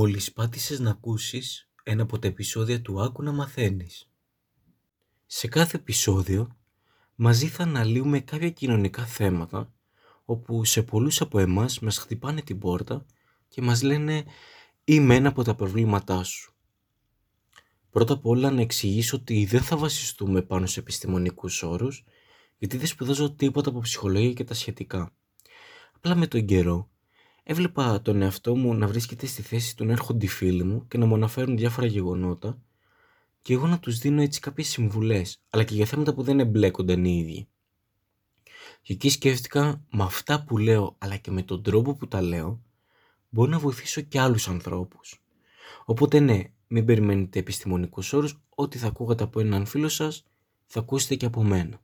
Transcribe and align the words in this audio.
Μόλις 0.00 0.32
πάτησες 0.32 0.80
να 0.80 0.90
ακούσεις 0.90 1.68
ένα 1.82 2.02
από 2.02 2.18
τα 2.18 2.28
επεισόδια 2.28 2.80
του 2.82 3.02
Άκου 3.02 3.22
να 3.22 3.32
μαθαίνεις. 3.32 4.10
Σε 5.26 5.48
κάθε 5.48 5.76
επεισόδιο 5.76 6.56
μαζί 7.14 7.46
θα 7.46 7.62
αναλύουμε 7.62 8.20
κάποια 8.20 8.50
κοινωνικά 8.50 9.06
θέματα 9.06 9.72
όπου 10.24 10.64
σε 10.64 10.82
πολλούς 10.82 11.20
από 11.20 11.38
εμάς 11.38 11.78
μας 11.80 11.98
χτυπάνε 11.98 12.42
την 12.42 12.58
πόρτα 12.58 13.06
και 13.48 13.62
μας 13.62 13.82
λένε 13.82 14.24
είμαι 14.84 15.14
ένα 15.14 15.28
από 15.28 15.42
τα 15.42 15.54
προβλήματά 15.54 16.24
σου. 16.24 16.54
Πρώτα 17.90 18.12
απ' 18.12 18.26
όλα 18.26 18.50
να 18.50 18.60
εξηγήσω 18.60 19.16
ότι 19.16 19.44
δεν 19.44 19.62
θα 19.62 19.76
βασιστούμε 19.76 20.42
πάνω 20.42 20.66
σε 20.66 20.80
επιστημονικούς 20.80 21.62
όρους 21.62 22.04
γιατί 22.58 22.76
δεν 22.76 22.86
σπουδάζω 22.86 23.30
τίποτα 23.32 23.68
από 23.70 23.80
ψυχολογία 23.80 24.32
και 24.32 24.44
τα 24.44 24.54
σχετικά. 24.54 25.12
Απλά 25.92 26.14
με 26.14 26.26
τον 26.26 26.44
καιρό 26.44 26.90
έβλεπα 27.42 28.02
τον 28.02 28.22
εαυτό 28.22 28.56
μου 28.56 28.74
να 28.74 28.86
βρίσκεται 28.86 29.26
στη 29.26 29.42
θέση 29.42 29.76
του 29.76 29.84
να 29.84 29.92
έρχονται 29.92 30.24
οι 30.24 30.28
φίλοι 30.28 30.64
μου 30.64 30.86
και 30.88 30.98
να 30.98 31.06
μου 31.06 31.14
αναφέρουν 31.14 31.56
διάφορα 31.56 31.86
γεγονότα 31.86 32.58
και 33.42 33.52
εγώ 33.52 33.66
να 33.66 33.78
τους 33.78 33.98
δίνω 33.98 34.22
έτσι 34.22 34.40
κάποιες 34.40 34.68
συμβουλές, 34.68 35.42
αλλά 35.50 35.64
και 35.64 35.74
για 35.74 35.86
θέματα 35.86 36.14
που 36.14 36.22
δεν 36.22 36.40
εμπλέκονταν 36.40 37.04
οι 37.04 37.18
ίδιοι. 37.18 37.48
Και 38.82 38.92
εκεί 38.92 39.08
σκέφτηκα 39.08 39.84
με 39.90 40.02
αυτά 40.02 40.44
που 40.44 40.58
λέω, 40.58 40.94
αλλά 40.98 41.16
και 41.16 41.30
με 41.30 41.42
τον 41.42 41.62
τρόπο 41.62 41.94
που 41.94 42.08
τα 42.08 42.22
λέω, 42.22 42.60
μπορώ 43.28 43.50
να 43.50 43.58
βοηθήσω 43.58 44.00
και 44.00 44.20
άλλους 44.20 44.48
ανθρώπους. 44.48 45.22
Οπότε 45.84 46.20
ναι, 46.20 46.42
μην 46.66 46.84
περιμένετε 46.84 47.38
επιστημονικούς 47.38 48.12
όρους, 48.12 48.40
ό,τι 48.48 48.78
θα 48.78 48.86
ακούγατε 48.86 49.24
από 49.24 49.40
έναν 49.40 49.66
φίλο 49.66 49.88
σας, 49.88 50.24
θα 50.66 50.80
ακούσετε 50.80 51.14
και 51.14 51.26
από 51.26 51.42
μένα. 51.42 51.80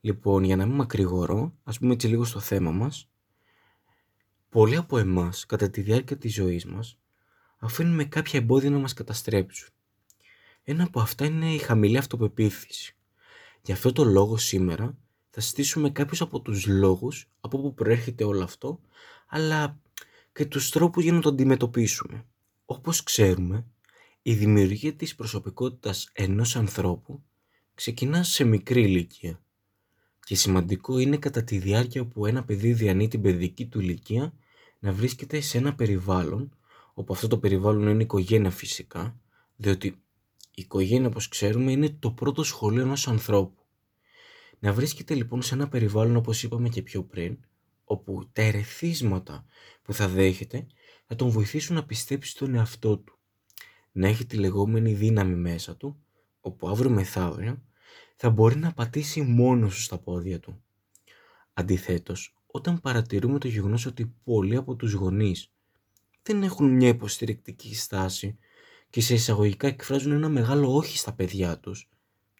Λοιπόν, 0.00 0.44
για 0.44 0.56
να 0.56 0.66
μην 0.66 0.74
μακρηγορώ, 0.74 1.54
ας 1.64 1.78
πούμε 1.78 1.92
έτσι 1.92 2.06
λίγο 2.06 2.24
στο 2.24 2.40
θέμα 2.40 2.70
μας, 2.70 3.08
Πολλοί 4.50 4.76
από 4.76 4.98
εμάς 4.98 5.46
κατά 5.46 5.70
τη 5.70 5.80
διάρκεια 5.80 6.16
της 6.18 6.34
ζωής 6.34 6.64
μας 6.64 6.98
αφήνουμε 7.58 8.04
κάποια 8.04 8.40
εμπόδια 8.40 8.70
να 8.70 8.78
μας 8.78 8.94
καταστρέψουν. 8.94 9.68
Ένα 10.64 10.84
από 10.84 11.00
αυτά 11.00 11.24
είναι 11.24 11.54
η 11.54 11.58
χαμηλή 11.58 11.98
αυτοπεποίθηση. 11.98 12.96
Γι' 13.62 13.72
αυτό 13.72 13.92
το 13.92 14.04
λόγο 14.04 14.36
σήμερα 14.36 14.96
θα 15.30 15.40
συστήσουμε 15.40 15.90
κάποιους 15.90 16.20
από 16.20 16.40
τους 16.40 16.66
λόγους 16.66 17.30
από 17.40 17.58
όπου 17.58 17.74
προέρχεται 17.74 18.24
όλο 18.24 18.42
αυτό, 18.42 18.80
αλλά 19.26 19.80
και 20.32 20.44
τους 20.44 20.70
τρόπους 20.70 21.02
για 21.04 21.12
να 21.12 21.20
το 21.20 21.28
αντιμετωπίσουμε. 21.28 22.24
Όπως 22.64 23.02
ξέρουμε, 23.02 23.66
η 24.22 24.34
δημιουργία 24.34 24.94
της 24.94 25.14
προσωπικότητας 25.14 26.10
ενός 26.12 26.56
ανθρώπου 26.56 27.22
ξεκινά 27.74 28.22
σε 28.22 28.44
μικρή 28.44 28.82
ηλικία 28.82 29.40
και 30.28 30.34
σημαντικό 30.34 30.98
είναι 30.98 31.16
κατά 31.16 31.44
τη 31.44 31.58
διάρκεια 31.58 32.04
που 32.04 32.26
ένα 32.26 32.44
παιδί 32.44 32.72
διανύει 32.72 33.08
την 33.08 33.20
παιδική 33.20 33.66
του 33.66 33.80
ηλικία 33.80 34.32
να 34.78 34.92
βρίσκεται 34.92 35.40
σε 35.40 35.58
ένα 35.58 35.74
περιβάλλον, 35.74 36.56
όπου 36.94 37.12
αυτό 37.12 37.28
το 37.28 37.38
περιβάλλον 37.38 37.88
είναι 37.88 38.00
η 38.00 38.04
οικογένεια 38.04 38.50
φυσικά, 38.50 39.20
διότι 39.56 39.86
η 39.86 39.96
οικογένεια 40.54 41.08
όπως 41.08 41.28
ξέρουμε 41.28 41.72
είναι 41.72 41.96
το 41.98 42.10
πρώτο 42.10 42.42
σχολείο 42.42 42.82
ενός 42.82 43.08
ανθρώπου. 43.08 43.62
Να 44.58 44.72
βρίσκεται 44.72 45.14
λοιπόν 45.14 45.42
σε 45.42 45.54
ένα 45.54 45.68
περιβάλλον 45.68 46.16
όπως 46.16 46.42
είπαμε 46.42 46.68
και 46.68 46.82
πιο 46.82 47.02
πριν, 47.02 47.38
όπου 47.84 48.28
τα 48.32 48.42
ερεθίσματα 48.42 49.44
που 49.82 49.92
θα 49.92 50.08
δέχεται 50.08 50.66
θα 51.06 51.14
τον 51.14 51.28
βοηθήσουν 51.28 51.74
να 51.74 51.84
πιστέψει 51.84 52.30
στον 52.30 52.54
εαυτό 52.54 52.98
του. 52.98 53.18
Να 53.92 54.08
έχει 54.08 54.26
τη 54.26 54.36
λεγόμενη 54.36 54.92
δύναμη 54.92 55.34
μέσα 55.34 55.76
του, 55.76 55.96
όπου 56.40 56.68
αύριο 56.68 56.90
μεθαύριο 56.90 57.62
θα 58.16 58.30
μπορεί 58.30 58.56
να 58.56 58.72
πατήσει 58.72 59.20
μόνος 59.20 59.74
του 59.74 59.80
στα 59.80 59.98
πόδια 59.98 60.40
του. 60.40 60.62
Αντιθέτως, 61.52 62.36
όταν 62.46 62.80
παρατηρούμε 62.80 63.38
το 63.38 63.48
γεγονός 63.48 63.86
ότι 63.86 64.14
πολλοί 64.24 64.56
από 64.56 64.76
τους 64.76 64.92
γονείς 64.92 65.52
δεν 66.22 66.42
έχουν 66.42 66.70
μια 66.70 66.88
υποστηρικτική 66.88 67.74
στάση 67.74 68.38
και 68.90 69.00
σε 69.00 69.14
εισαγωγικά 69.14 69.66
εκφράζουν 69.66 70.12
ένα 70.12 70.28
μεγάλο 70.28 70.74
όχι 70.74 70.98
στα 70.98 71.12
παιδιά 71.12 71.58
τους, 71.58 71.88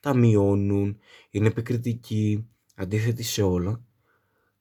τα 0.00 0.14
μειώνουν, 0.14 0.98
είναι 1.30 1.46
επικριτικοί, 1.46 2.46
αντίθετοι 2.74 3.22
σε 3.22 3.42
όλα, 3.42 3.82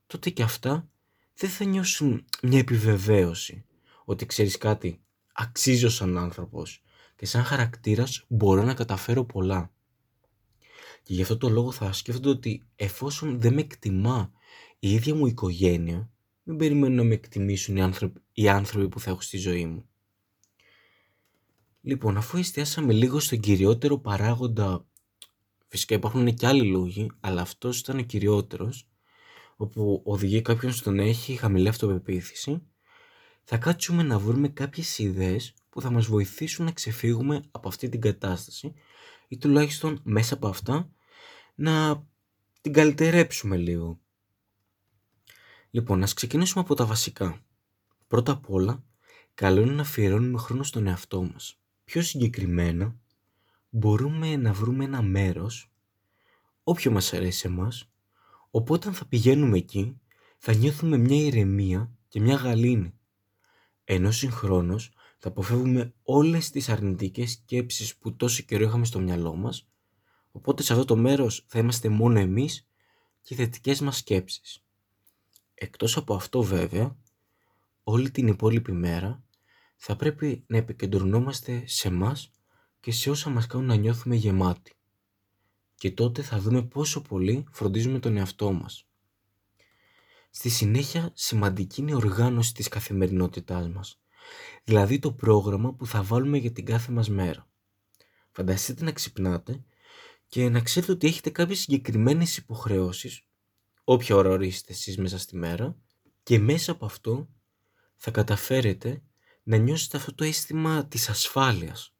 τότε 0.07 0.29
και 0.29 0.43
αυτά 0.43 0.89
δεν 1.35 1.49
θα 1.49 1.65
νιώσουν 1.65 2.25
μια 2.41 2.59
επιβεβαίωση 2.59 3.65
ότι 4.05 4.25
ξέρεις 4.25 4.57
κάτι, 4.57 5.01
αξίζω 5.33 5.89
σαν 5.89 6.17
άνθρωπος 6.17 6.83
και 7.15 7.25
σαν 7.25 7.43
χαρακτήρας 7.43 8.25
μπορώ 8.27 8.63
να 8.63 8.73
καταφέρω 8.73 9.23
πολλά. 9.23 9.71
Και 11.07 11.13
γι' 11.13 11.21
αυτό 11.21 11.37
το 11.37 11.49
λόγο 11.49 11.71
θα 11.71 11.91
σκέφτονται 11.91 12.29
ότι 12.29 12.63
εφόσον 12.75 13.39
δεν 13.39 13.53
με 13.53 13.61
εκτιμά 13.61 14.31
η 14.79 14.91
ίδια 14.91 15.15
μου 15.15 15.25
οικογένεια, 15.27 16.09
μην 16.43 16.57
περιμένω 16.57 16.95
να 16.95 17.03
με 17.03 17.13
εκτιμήσουν 17.13 17.75
οι 17.75 17.81
άνθρωποι, 17.81 18.21
οι 18.33 18.49
άνθρωποι 18.49 18.89
που 18.89 18.99
θα 18.99 19.09
έχω 19.09 19.21
στη 19.21 19.37
ζωή 19.37 19.65
μου. 19.65 19.85
Λοιπόν, 21.81 22.17
αφού 22.17 22.37
εστιάσαμε 22.37 22.93
λίγο 22.93 23.19
στον 23.19 23.39
κυριότερο 23.39 23.97
παράγοντα, 23.97 24.85
φυσικά 25.67 25.95
υπάρχουν 25.95 26.33
και 26.33 26.47
άλλοι 26.47 26.63
λόγοι, 26.63 27.11
αλλά 27.19 27.41
αυτός 27.41 27.79
ήταν 27.79 27.97
ο 27.97 28.01
κυριότερος, 28.01 28.89
όπου 29.55 30.01
οδηγεί 30.05 30.41
κάποιον 30.41 30.71
στο 30.71 30.91
να 30.91 31.03
έχει 31.03 31.35
χαμηλή 31.35 31.67
αυτοπεποίθηση, 31.67 32.61
θα 33.43 33.57
κάτσουμε 33.57 34.03
να 34.03 34.19
βρούμε 34.19 34.47
κάποιες 34.47 34.97
ιδέες 34.97 35.53
που 35.69 35.81
θα 35.81 35.89
μας 35.89 36.05
βοηθήσουν 36.05 36.65
να 36.65 36.71
ξεφύγουμε 36.71 37.43
από 37.51 37.67
αυτή 37.67 37.89
την 37.89 38.01
κατάσταση 38.01 38.73
ή 39.27 39.37
τουλάχιστον 39.37 39.99
μέσα 40.03 40.33
από 40.33 40.47
αυτά 40.47 40.91
να 41.59 42.05
την 42.61 42.73
καλυτερέψουμε 42.73 43.57
λίγο. 43.57 43.99
Λοιπόν, 45.69 46.03
ας 46.03 46.13
ξεκινήσουμε 46.13 46.63
από 46.63 46.73
τα 46.73 46.85
βασικά. 46.85 47.41
Πρώτα 48.07 48.31
απ' 48.31 48.49
όλα, 48.49 48.83
καλό 49.33 49.61
είναι 49.61 49.71
να 49.71 49.81
αφιερώνουμε 49.81 50.37
χρόνο 50.37 50.63
στον 50.63 50.87
εαυτό 50.87 51.23
μας. 51.23 51.59
Πιο 51.83 52.01
συγκεκριμένα, 52.01 52.95
μπορούμε 53.69 54.35
να 54.35 54.53
βρούμε 54.53 54.83
ένα 54.83 55.01
μέρος, 55.01 55.71
όποιο 56.63 56.91
μας 56.91 57.13
αρέσει 57.13 57.47
εμάς, 57.47 57.91
οπότε 58.51 58.87
αν 58.87 58.93
θα 58.93 59.05
πηγαίνουμε 59.05 59.57
εκεί, 59.57 59.99
θα 60.37 60.53
νιώθουμε 60.53 60.97
μια 60.97 61.25
ηρεμία 61.25 61.91
και 62.07 62.19
μια 62.19 62.35
γαλήνη. 62.35 62.93
Ενώ 63.83 64.11
συγχρόνως 64.11 64.91
θα 65.17 65.27
αποφεύγουμε 65.27 65.93
όλες 66.03 66.49
τις 66.49 66.69
αρνητικές 66.69 67.31
σκέψεις 67.31 67.95
που 67.97 68.15
τόσο 68.15 68.43
καιρό 68.43 68.63
είχαμε 68.63 68.85
στο 68.85 68.99
μυαλό 68.99 69.35
μας, 69.35 69.67
οπότε 70.37 70.63
σε 70.63 70.73
αυτό 70.73 70.85
το 70.85 70.95
μέρος 70.95 71.45
θα 71.47 71.59
είμαστε 71.59 71.89
μόνο 71.89 72.19
εμείς 72.19 72.67
και 73.21 73.33
οι 73.33 73.37
θετικές 73.37 73.81
μας 73.81 73.97
σκέψεις. 73.97 74.63
Εκτός 75.53 75.97
από 75.97 76.15
αυτό 76.15 76.41
βέβαια, 76.41 76.97
όλη 77.83 78.11
την 78.11 78.27
υπόλοιπη 78.27 78.71
μέρα 78.71 79.23
θα 79.75 79.95
πρέπει 79.95 80.43
να 80.47 80.57
επικεντρωνόμαστε 80.57 81.63
σε 81.65 81.89
μας 81.89 82.31
και 82.79 82.91
σε 82.91 83.09
όσα 83.09 83.29
μας 83.29 83.47
κάνουν 83.47 83.67
να 83.67 83.75
νιώθουμε 83.75 84.15
γεμάτοι. 84.15 84.75
Και 85.75 85.91
τότε 85.91 86.21
θα 86.21 86.39
δούμε 86.39 86.63
πόσο 86.63 87.01
πολύ 87.01 87.45
φροντίζουμε 87.51 87.99
τον 87.99 88.17
εαυτό 88.17 88.51
μας. 88.51 88.87
Στη 90.29 90.49
συνέχεια 90.49 91.11
σημαντική 91.13 91.81
είναι 91.81 91.91
η 91.91 91.95
οργάνωση 91.95 92.53
της 92.53 92.67
καθημερινότητάς 92.67 93.69
μας, 93.69 93.99
δηλαδή 94.63 94.99
το 94.99 95.11
πρόγραμμα 95.11 95.73
που 95.73 95.85
θα 95.85 96.03
βάλουμε 96.03 96.37
για 96.37 96.51
την 96.51 96.65
κάθε 96.65 96.91
μας 96.91 97.09
μέρα. 97.09 97.47
Φανταστείτε 98.31 98.83
να 98.83 98.91
ξυπνάτε 98.91 99.63
και 100.27 100.49
να 100.49 100.59
ξέρετε 100.59 100.91
ότι 100.91 101.07
έχετε 101.07 101.29
κάποιες 101.29 101.59
συγκεκριμένες 101.59 102.37
υποχρεώσεις 102.37 103.21
όποια 103.89 104.15
ώρα 104.15 104.29
ορίσετε 104.29 104.73
εσείς 104.73 104.97
μέσα 104.97 105.17
στη 105.19 105.35
μέρα 105.35 105.75
και 106.23 106.39
μέσα 106.39 106.71
από 106.71 106.85
αυτό 106.85 107.29
θα 107.95 108.11
καταφέρετε 108.11 109.01
να 109.43 109.57
νιώσετε 109.57 109.97
αυτό 109.97 110.15
το 110.15 110.23
αίσθημα 110.23 110.85
της 110.85 111.09
ασφάλειας. 111.09 111.93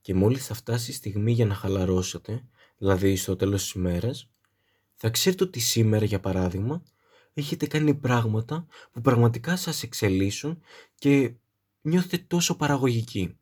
Και 0.00 0.14
μόλις 0.14 0.46
θα 0.46 0.54
φτάσει 0.54 0.90
η 0.90 0.94
στιγμή 0.94 1.32
για 1.32 1.46
να 1.46 1.54
χαλαρώσετε, 1.54 2.44
δηλαδή 2.78 3.16
στο 3.16 3.36
τέλος 3.36 3.62
της 3.62 3.72
ημέρας, 3.72 4.30
θα 4.94 5.10
ξέρετε 5.10 5.44
ότι 5.44 5.60
σήμερα 5.60 6.04
για 6.04 6.20
παράδειγμα 6.20 6.82
έχετε 7.32 7.66
κάνει 7.66 7.94
πράγματα 7.94 8.66
που 8.92 9.00
πραγματικά 9.00 9.56
σας 9.56 9.82
εξελίσσουν 9.82 10.60
και 10.94 11.34
νιώθετε 11.80 12.18
τόσο 12.18 12.56
παραγωγικοί. 12.56 13.38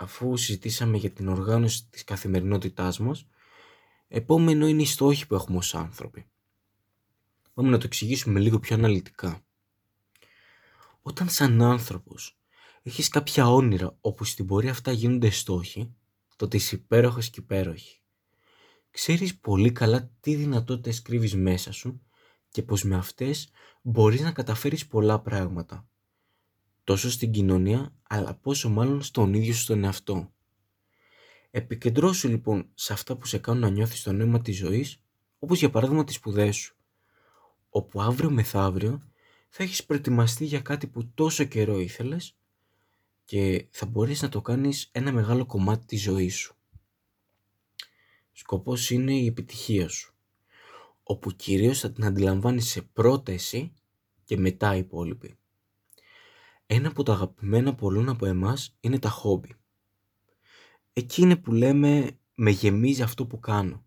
Αφού 0.00 0.36
συζητήσαμε 0.36 0.96
για 0.96 1.10
την 1.10 1.28
οργάνωση 1.28 1.86
της 1.90 2.04
καθημερινότητάς 2.04 2.98
μας, 2.98 3.26
Επόμενο 4.10 4.66
είναι 4.66 4.82
οι 4.82 4.86
στόχοι 4.86 5.26
που 5.26 5.34
έχουμε 5.34 5.58
ως 5.58 5.74
άνθρωποι. 5.74 6.26
Πάμε 7.54 7.68
να 7.68 7.78
το 7.78 7.86
εξηγήσουμε 7.86 8.40
λίγο 8.40 8.58
πιο 8.58 8.76
αναλυτικά. 8.76 9.44
Όταν 11.02 11.28
σαν 11.28 11.62
άνθρωπος 11.62 12.38
έχεις 12.82 13.08
κάποια 13.08 13.48
όνειρα 13.48 13.96
όπου 14.00 14.24
στην 14.24 14.46
πορεία 14.46 14.70
αυτά 14.70 14.92
γίνονται 14.92 15.30
στόχοι, 15.30 15.94
τότε 16.36 16.56
είσαι 16.56 16.74
υπέροχος 16.74 17.30
και 17.30 17.40
υπέροχη. 17.40 18.00
Ξέρεις 18.90 19.38
πολύ 19.38 19.72
καλά 19.72 20.10
τι 20.20 20.34
δυνατότητες 20.34 21.02
κρύβεις 21.02 21.34
μέσα 21.34 21.72
σου 21.72 22.02
και 22.50 22.62
πως 22.62 22.82
με 22.84 22.96
αυτές 22.96 23.50
μπορείς 23.82 24.20
να 24.20 24.32
καταφέρεις 24.32 24.86
πολλά 24.86 25.20
πράγματα. 25.20 25.88
Τόσο 26.88 27.10
στην 27.10 27.30
κοινωνία, 27.30 27.92
αλλά 28.02 28.34
πόσο 28.34 28.68
μάλλον 28.68 29.02
στον 29.02 29.34
ίδιο 29.34 29.54
σου 29.54 29.66
τον 29.66 29.84
εαυτό. 29.84 30.32
Επικεντρώσου 31.50 32.28
λοιπόν 32.28 32.70
σε 32.74 32.92
αυτά 32.92 33.16
που 33.16 33.26
σε 33.26 33.38
κάνουν 33.38 33.60
να 33.60 33.70
νιώθεις 33.70 34.02
το 34.02 34.12
νόημα 34.12 34.40
της 34.40 34.56
ζωής, 34.56 35.02
όπως 35.38 35.58
για 35.58 35.70
παράδειγμα 35.70 36.04
τις 36.04 36.14
σπουδές 36.14 36.56
σου, 36.56 36.76
όπου 37.68 38.00
αύριο 38.00 38.30
μεθαύριο 38.30 39.02
θα 39.48 39.62
έχεις 39.62 39.84
προετοιμαστεί 39.84 40.44
για 40.44 40.60
κάτι 40.60 40.86
που 40.86 41.10
τόσο 41.14 41.44
καιρό 41.44 41.78
ήθελες 41.78 42.36
και 43.24 43.66
θα 43.70 43.86
μπορείς 43.86 44.22
να 44.22 44.28
το 44.28 44.40
κάνεις 44.40 44.88
ένα 44.92 45.12
μεγάλο 45.12 45.46
κομμάτι 45.46 45.86
της 45.86 46.02
ζωής 46.02 46.36
σου. 46.36 46.56
Σκοπός 48.32 48.90
είναι 48.90 49.12
η 49.12 49.26
επιτυχία 49.26 49.88
σου, 49.88 50.14
όπου 51.02 51.30
κυρίως 51.30 51.80
θα 51.80 51.92
την 51.92 52.04
αντιλαμβάνεις 52.04 52.68
σε 52.68 52.82
πρώτα 52.82 53.32
εσύ 53.32 53.72
και 54.24 54.36
μετά 54.36 54.76
οι 54.76 54.78
υπόλοιποι. 54.78 55.38
Ένα 56.70 56.88
από 56.88 57.02
τα 57.02 57.12
αγαπημένα 57.12 57.74
πολλών 57.74 58.08
από 58.08 58.26
εμάς 58.26 58.76
είναι 58.80 58.98
τα 58.98 59.08
χόμπι. 59.08 59.54
Εκεί 60.92 61.22
είναι 61.22 61.36
που 61.36 61.52
λέμε 61.52 62.18
με 62.34 62.50
γεμίζει 62.50 63.02
αυτό 63.02 63.26
που 63.26 63.40
κάνω. 63.40 63.84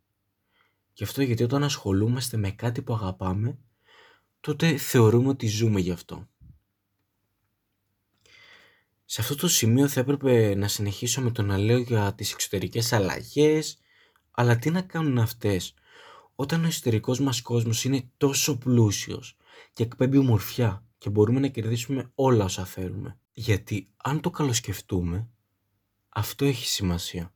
Γι' 0.94 1.04
αυτό 1.04 1.22
γιατί 1.22 1.44
όταν 1.44 1.64
ασχολούμαστε 1.64 2.38
με 2.38 2.52
κάτι 2.52 2.82
που 2.82 2.94
αγαπάμε, 2.94 3.58
τότε 4.40 4.78
θεωρούμε 4.78 5.28
ότι 5.28 5.48
ζούμε 5.48 5.80
γι' 5.80 5.92
αυτό. 5.92 6.28
Σε 9.06 9.22
αυτό 9.22 9.36
το 9.36 9.48
σημείο 9.48 9.88
θα 9.88 10.00
έπρεπε 10.00 10.56
να 10.56 10.68
συνεχίσω 10.68 11.22
με 11.22 11.32
το 11.32 11.42
να 11.42 11.58
λέω 11.58 11.78
για 11.78 12.14
τις 12.16 12.32
εξωτερικές 12.32 12.94
αλλαγές, 12.94 13.80
αλλά 14.32 14.58
τι 14.58 14.70
να 14.70 14.82
κάνουν 14.82 15.18
αυτές 15.18 15.74
όταν 16.36 16.64
ο 16.64 16.68
εσωτερικός 16.68 17.20
μας 17.20 17.42
κόσμος 17.42 17.84
είναι 17.84 18.10
τόσο 18.18 18.58
πλούσιος 18.58 19.38
και 19.74 19.84
εκπέμπει 19.84 20.18
ομορφιά; 20.18 20.86
Και 21.02 21.10
μπορούμε 21.10 21.40
να 21.40 21.48
κερδίσουμε 21.48 22.12
όλα 22.16 22.44
όσα 22.44 22.66
θέλουμε. 22.66 23.18
Γιατί 23.34 23.90
αν 23.98 24.22
το 24.22 24.30
καλοσκεφτούμε, 24.30 25.28
αυτό 26.10 26.46
έχει 26.46 26.68
σημασία. 26.68 27.34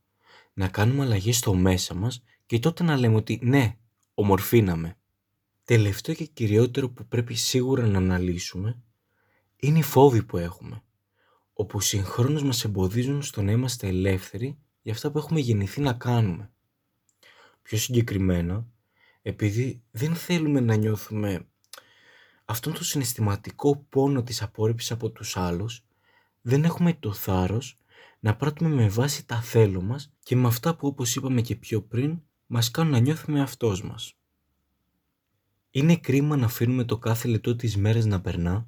Να 0.54 0.68
κάνουμε 0.68 1.04
αλλαγές 1.04 1.38
στο 1.38 1.54
μέσα 1.54 1.94
μας 1.94 2.24
και 2.46 2.60
τότε 2.60 2.84
να 2.84 2.98
λέμε 2.98 3.16
ότι 3.16 3.40
ναι, 3.44 3.78
ομορφήναμε. 4.14 4.98
Τελευταίο 5.64 6.16
και 6.16 6.26
κυριότερο 6.26 6.90
που 6.90 7.08
πρέπει 7.08 7.34
σίγουρα 7.34 7.88
να 7.88 7.98
αναλύσουμε 7.98 8.82
είναι 9.56 9.78
οι 9.78 9.82
φόβοι 9.82 10.24
που 10.24 10.38
έχουμε, 10.38 10.84
όπου 11.54 11.80
συγχρόνως 11.80 12.44
μας 12.44 12.64
εμποδίζουν 12.64 13.22
στο 13.22 13.42
να 13.42 13.52
είμαστε 13.52 13.88
ελεύθεροι 13.88 14.58
για 14.82 14.94
αυτά 14.94 15.12
που 15.12 15.18
έχουμε 15.18 15.40
γεννηθεί 15.40 15.82
να 15.82 15.94
κάνουμε. 15.94 16.52
Πιο 17.62 17.78
συγκεκριμένα, 17.78 18.68
επειδή 19.22 19.84
δεν 19.92 20.16
θέλουμε 20.16 20.60
να 20.60 20.76
νιώθουμε 20.76 21.48
αυτόν 22.46 22.74
το 22.74 22.84
συναισθηματικό 22.84 23.76
πόνο 23.90 24.24
της 24.24 24.42
απόρριψης 24.42 24.92
από 24.92 25.10
τους 25.10 25.38
άλλους, 25.38 25.86
δεν 26.42 26.64
έχουμε 26.64 26.94
το 26.94 27.14
θάρρος 27.14 27.80
να 28.20 28.36
πράττουμε 28.36 28.70
με 28.70 28.90
βάση 28.90 29.26
τα 29.26 29.42
θέλω 29.42 29.82
μας 29.82 30.14
και 30.24 30.36
με 30.36 30.48
αυτά 30.48 30.76
που 30.76 30.88
όπως 30.88 31.16
είπαμε 31.16 31.42
και 31.42 31.56
πιο 31.56 31.82
πριν, 31.82 32.22
μας 32.46 32.72
κάνουν 32.72 32.92
να 32.92 33.00
νιώθουμε 33.00 33.42
αυτός 33.42 33.84
μας. 33.84 34.14
Είναι 35.72 35.98
κρίμα 35.98 36.36
να 36.36 36.46
αφήνουμε 36.46 36.84
το 36.84 36.98
κάθε 36.98 37.28
λεπτό 37.28 37.56
της 37.56 37.78
μέρας 37.78 38.06
να 38.06 38.22
περνά 38.22 38.68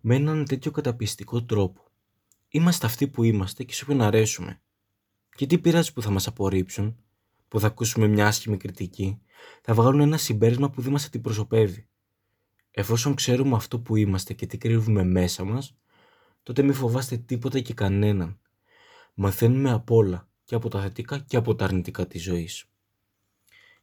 με 0.00 0.14
έναν 0.14 0.44
τέτοιο 0.44 0.70
καταπιστικό 0.70 1.44
τρόπο. 1.44 1.82
Είμαστε 2.48 2.86
αυτοί 2.86 3.08
που 3.08 3.22
είμαστε 3.22 3.64
και 3.64 3.74
σε 3.74 3.84
όποιον 3.84 4.00
αρέσουμε. 4.00 4.60
Και 5.36 5.46
τι 5.46 5.58
πειράζει 5.58 5.92
που 5.92 6.02
θα 6.02 6.10
μας 6.10 6.26
απορρίψουν, 6.26 6.96
που 7.48 7.60
θα 7.60 7.66
ακούσουμε 7.66 8.06
μια 8.06 8.26
άσχημη 8.26 8.56
κριτική, 8.56 9.20
θα 9.62 9.74
βγάλουν 9.74 10.00
ένα 10.00 10.16
συμπέρασμα 10.16 10.70
που 10.70 10.80
δεν 10.80 10.92
μας 10.92 11.04
αντιπροσωπεύει. 11.04 11.88
Εφόσον 12.78 13.14
ξέρουμε 13.14 13.56
αυτό 13.56 13.80
που 13.80 13.96
είμαστε 13.96 14.34
και 14.34 14.46
τι 14.46 14.58
κρύβουμε 14.58 15.04
μέσα 15.04 15.44
μας, 15.44 15.76
τότε 16.42 16.62
μην 16.62 16.74
φοβάστε 16.74 17.16
τίποτα 17.16 17.60
και 17.60 17.74
κανέναν. 17.74 18.38
Μαθαίνουμε 19.14 19.70
από 19.70 19.96
όλα, 19.96 20.28
και 20.44 20.54
από 20.54 20.68
τα 20.68 20.80
θετικά 20.80 21.18
και 21.18 21.36
από 21.36 21.54
τα 21.54 21.64
αρνητικά 21.64 22.06
της 22.06 22.22
ζωής. 22.22 22.64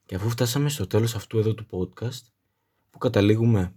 Και 0.06 0.16
αφού 0.16 0.30
φτάσαμε 0.30 0.70
στο 0.70 0.88
τέλος 0.88 1.16
αυτού 1.16 1.38
εδώ 1.38 1.54
του 1.54 1.66
podcast, 1.70 2.22
που 2.92 2.98
καταλήγουμε 2.98 3.76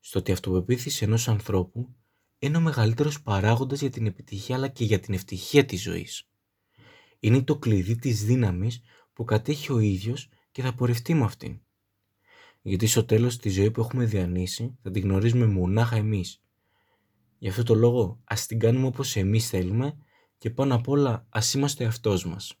στο 0.00 0.18
ότι 0.18 0.30
η 0.30 0.34
αυτοπεποίθηση 0.34 1.04
ενός 1.04 1.28
ανθρώπου 1.28 1.94
είναι 2.38 2.56
ο 2.56 2.60
μεγαλύτερος 2.60 3.22
παράγοντας 3.22 3.80
για 3.80 3.90
την 3.90 4.06
επιτυχία 4.06 4.56
αλλά 4.56 4.68
και 4.68 4.84
για 4.84 5.00
την 5.00 5.14
ευτυχία 5.14 5.64
της 5.64 5.82
ζωής. 5.82 6.28
Είναι 7.18 7.42
το 7.42 7.58
κλειδί 7.58 7.96
της 7.96 8.24
δύναμης 8.24 8.82
που 9.12 9.24
κατέχει 9.24 9.72
ο 9.72 9.78
ίδιος 9.78 10.28
και 10.52 10.62
θα 10.62 10.74
πορευτεί 10.74 11.14
με 11.14 11.24
αυτήν. 11.24 11.60
Γιατί 12.62 12.86
στο 12.86 13.04
τέλος 13.04 13.36
τη 13.36 13.48
ζωή 13.48 13.70
που 13.70 13.80
έχουμε 13.80 14.04
διανύσει 14.04 14.78
θα 14.82 14.90
την 14.90 15.02
γνωρίζουμε 15.02 15.46
μονάχα 15.46 15.96
εμείς. 15.96 16.42
Γι' 17.38 17.48
αυτό 17.48 17.62
το 17.62 17.74
λόγο 17.74 18.20
ας 18.24 18.46
την 18.46 18.58
κάνουμε 18.58 18.86
όπως 18.86 19.16
εμείς 19.16 19.48
θέλουμε 19.48 19.96
και 20.38 20.50
πάνω 20.50 20.74
απ' 20.74 20.88
όλα 20.88 21.26
ας 21.28 21.54
είμαστε 21.54 21.84
εαυτός 21.84 22.26
μας. 22.26 22.54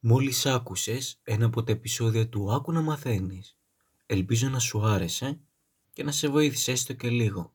Μόλις 0.00 0.46
άκουσες 0.46 1.20
ένα 1.22 1.46
από 1.46 1.62
τα 1.62 1.72
επεισόδια 1.72 2.28
του 2.28 2.52
«Άκου 2.52 2.72
να 2.72 2.80
μαθαίνεις». 2.80 3.56
Ελπίζω 4.06 4.48
να 4.48 4.58
σου 4.58 4.86
άρεσε 4.86 5.40
και 5.92 6.02
να 6.02 6.12
σε 6.12 6.28
βοήθησε 6.28 6.72
έστω 6.72 6.92
και 6.92 7.10
λίγο. 7.10 7.54